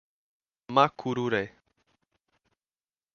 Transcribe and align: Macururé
Macururé 0.73 1.41